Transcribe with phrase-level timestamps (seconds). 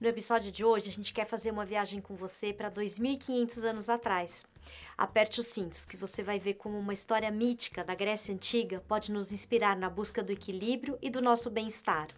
[0.00, 3.90] No episódio de hoje, a gente quer fazer uma viagem com você para 2500 anos
[3.90, 4.46] atrás.
[4.96, 9.12] Aperte os cintos, que você vai ver como uma história mítica da Grécia Antiga pode
[9.12, 12.08] nos inspirar na busca do equilíbrio e do nosso bem-estar.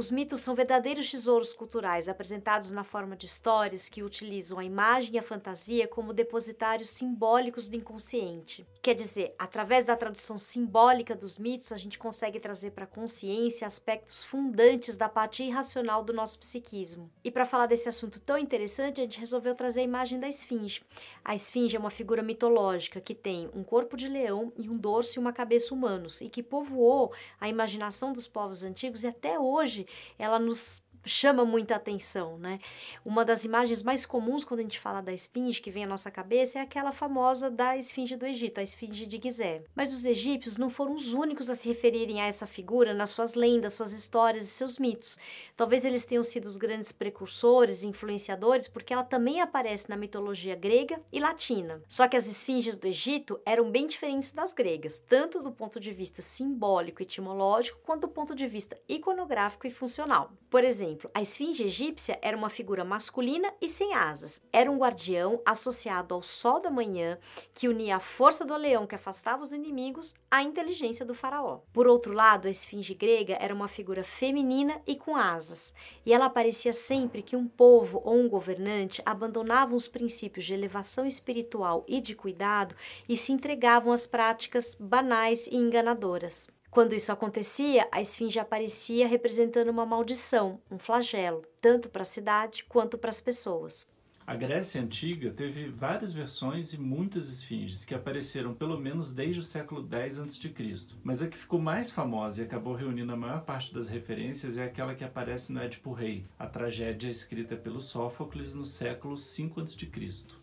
[0.00, 5.14] Os mitos são verdadeiros tesouros culturais apresentados na forma de histórias que utilizam a imagem
[5.14, 8.66] e a fantasia como depositários simbólicos do inconsciente.
[8.80, 13.66] Quer dizer, através da tradução simbólica dos mitos, a gente consegue trazer para a consciência
[13.66, 17.12] aspectos fundantes da parte irracional do nosso psiquismo.
[17.22, 20.82] E para falar desse assunto tão interessante, a gente resolveu trazer a imagem da esfinge.
[21.22, 25.18] A esfinge é uma figura mitológica que tem um corpo de leão e um dorso
[25.18, 29.86] e uma cabeça humanos e que povoou a imaginação dos povos antigos e até hoje
[30.18, 32.58] ela nos chama muita atenção, né?
[33.04, 36.10] Uma das imagens mais comuns quando a gente fala da esfinge que vem à nossa
[36.10, 39.62] cabeça é aquela famosa da esfinge do Egito, a esfinge de Gizé.
[39.74, 43.34] Mas os egípcios não foram os únicos a se referirem a essa figura nas suas
[43.34, 45.18] lendas, suas histórias e seus mitos.
[45.56, 50.54] Talvez eles tenham sido os grandes precursores e influenciadores porque ela também aparece na mitologia
[50.54, 51.82] grega e latina.
[51.88, 55.92] Só que as esfinges do Egito eram bem diferentes das gregas, tanto do ponto de
[55.92, 60.32] vista simbólico e etimológico quanto do ponto de vista iconográfico e funcional.
[60.48, 64.40] Por exemplo, exemplo, a esfinge egípcia era uma figura masculina e sem asas.
[64.52, 67.18] Era um guardião associado ao sol da manhã
[67.54, 71.60] que unia a força do leão que afastava os inimigos à inteligência do faraó.
[71.72, 75.72] Por outro lado, a esfinge grega era uma figura feminina e com asas,
[76.04, 81.06] e ela aparecia sempre que um povo ou um governante abandonavam os princípios de elevação
[81.06, 82.74] espiritual e de cuidado
[83.08, 86.48] e se entregavam às práticas banais e enganadoras.
[86.70, 92.64] Quando isso acontecia, a esfinge aparecia representando uma maldição, um flagelo, tanto para a cidade
[92.68, 93.88] quanto para as pessoas.
[94.24, 99.42] A Grécia Antiga teve várias versões e muitas esfinges que apareceram pelo menos desde o
[99.42, 100.54] século X a.C.
[101.02, 104.62] Mas a que ficou mais famosa e acabou reunindo a maior parte das referências é
[104.62, 109.90] aquela que aparece no Édipo Rei, a tragédia escrita pelo Sófocles no século V a.C.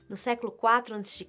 [0.09, 1.27] No século IV a.C.,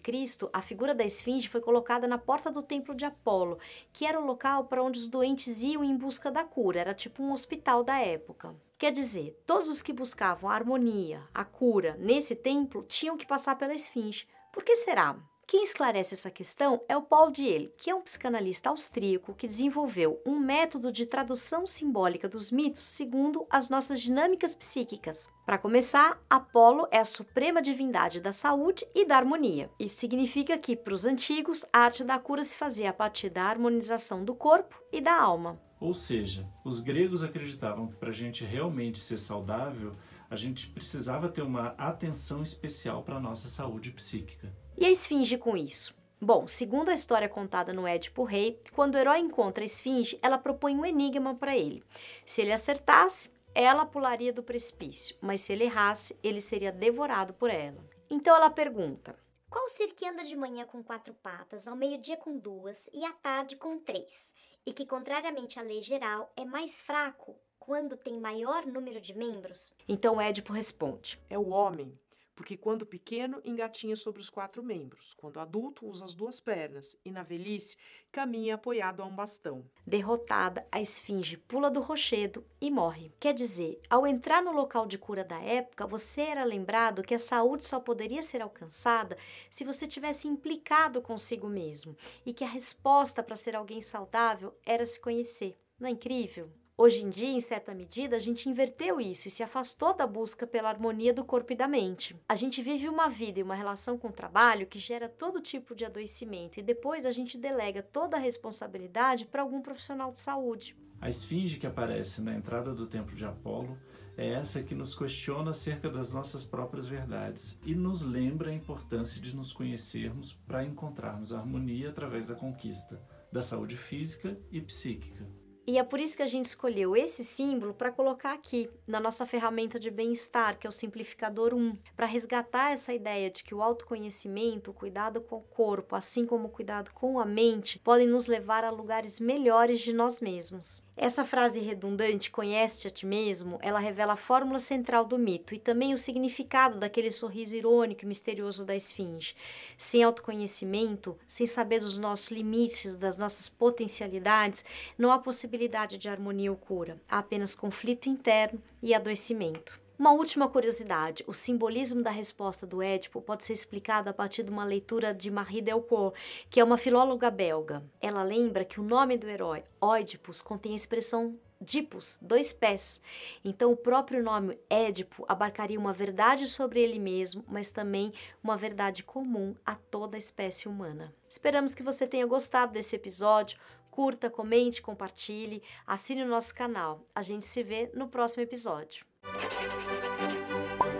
[0.53, 3.59] a figura da esfinge foi colocada na porta do templo de Apolo,
[3.93, 7.23] que era o local para onde os doentes iam em busca da cura, era tipo
[7.23, 8.55] um hospital da época.
[8.79, 13.57] Quer dizer, todos os que buscavam a harmonia, a cura nesse templo tinham que passar
[13.57, 14.29] pela esfinge.
[14.53, 15.17] Por que será?
[15.51, 20.21] Quem esclarece essa questão é o Paul Diel, que é um psicanalista austríaco que desenvolveu
[20.27, 25.31] um método de tradução simbólica dos mitos segundo as nossas dinâmicas psíquicas.
[25.47, 29.71] Para começar, Apolo é a suprema divindade da saúde e da harmonia.
[29.81, 33.45] Isso significa que, para os antigos, a arte da cura se fazia a partir da
[33.45, 35.59] harmonização do corpo e da alma.
[35.81, 39.97] Ou seja, os gregos acreditavam que para a gente realmente ser saudável,
[40.29, 44.55] a gente precisava ter uma atenção especial para a nossa saúde psíquica.
[44.79, 45.95] E a esfinge com isso?
[46.21, 50.39] Bom, segundo a história contada no Édipo Rei, quando o herói encontra a esfinge, ela
[50.39, 51.83] propõe um enigma para ele.
[52.25, 57.51] Se ele acertasse, ela pularia do precipício, mas se ele errasse, ele seria devorado por
[57.51, 57.85] ela.
[58.09, 59.19] Então ela pergunta:
[59.51, 63.13] Qual ser que anda de manhã com quatro patas, ao meio-dia com duas e à
[63.13, 64.33] tarde com três?
[64.69, 69.73] e que, contrariamente à lei geral, é mais fraco quando tem maior número de membros?
[69.89, 71.99] Então Édipo responde: É o homem,
[72.39, 77.11] porque quando pequeno engatinha sobre os quatro membros, quando adulto usa as duas pernas e
[77.11, 77.77] na velhice
[78.13, 79.69] caminha apoiado a um bastão.
[79.85, 83.13] Derrotada, a esfinge pula do rochedo e morre.
[83.19, 87.19] Quer dizer, ao entrar no local de cura da época, você era lembrado que a
[87.19, 89.19] saúde só poderia ser alcançada
[89.51, 94.87] se você tivesse implicado consigo mesmo e que a resposta para ser alguém saudável era
[94.87, 95.59] se conhecer.
[95.77, 96.53] Não é incrível?
[96.81, 100.47] Hoje em dia, em certa medida, a gente inverteu isso e se afastou da busca
[100.47, 102.15] pela harmonia do corpo e da mente.
[102.29, 105.75] A gente vive uma vida e uma relação com o trabalho que gera todo tipo
[105.75, 110.77] de adoecimento e depois a gente delega toda a responsabilidade para algum profissional de saúde.
[111.01, 113.77] A esfinge que aparece na entrada do templo de Apolo
[114.17, 119.21] é essa que nos questiona acerca das nossas próprias verdades e nos lembra a importância
[119.21, 123.03] de nos conhecermos para encontrarmos harmonia através da conquista
[123.33, 125.27] da saúde física e psíquica.
[125.69, 129.27] E é por isso que a gente escolheu esse símbolo para colocar aqui na nossa
[129.27, 133.63] ferramenta de bem-estar, que é o simplificador 1, para resgatar essa ideia de que o
[133.63, 138.29] autoconhecimento, o cuidado com o corpo, assim como o cuidado com a mente, podem nos
[138.29, 140.83] levar a lugares melhores de nós mesmos.
[141.01, 145.59] Essa frase redundante, conhece-te a ti mesmo, ela revela a fórmula central do mito e
[145.61, 149.37] também o significado daquele sorriso irônico e misterioso da esfinge.
[149.77, 154.65] Sem autoconhecimento, sem saber dos nossos limites, das nossas potencialidades,
[154.99, 157.01] não há possibilidade de harmonia ou cura.
[157.09, 159.88] Há apenas conflito interno e adoecimento.
[159.99, 164.51] Uma última curiosidade: o simbolismo da resposta do Édipo pode ser explicado a partir de
[164.51, 166.15] uma leitura de Marie Delcourt,
[166.49, 167.83] que é uma filóloga belga.
[168.01, 173.03] Ela lembra que o nome do herói, Oedipus, contém a expressão Dipus, dois pés.
[173.45, 179.03] Então, o próprio nome Édipo abarcaria uma verdade sobre ele mesmo, mas também uma verdade
[179.03, 181.13] comum a toda a espécie humana.
[181.29, 183.59] Esperamos que você tenha gostado desse episódio.
[183.91, 187.05] Curta, comente, compartilhe, assine o nosso canal.
[187.13, 189.05] A gente se vê no próximo episódio.
[189.25, 190.98] うん。